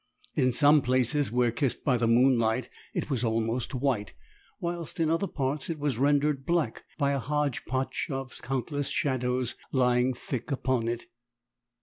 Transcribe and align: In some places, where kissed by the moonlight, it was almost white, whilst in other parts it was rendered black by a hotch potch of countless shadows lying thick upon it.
In 0.33 0.51
some 0.51 0.81
places, 0.81 1.31
where 1.31 1.51
kissed 1.51 1.83
by 1.85 1.95
the 1.95 2.07
moonlight, 2.07 2.71
it 2.91 3.11
was 3.11 3.23
almost 3.23 3.75
white, 3.75 4.15
whilst 4.59 4.99
in 4.99 5.11
other 5.11 5.27
parts 5.27 5.69
it 5.69 5.77
was 5.77 5.99
rendered 5.99 6.43
black 6.43 6.85
by 6.97 7.11
a 7.11 7.19
hotch 7.19 7.63
potch 7.67 8.07
of 8.09 8.41
countless 8.41 8.87
shadows 8.89 9.53
lying 9.71 10.15
thick 10.15 10.49
upon 10.51 10.87
it. 10.87 11.05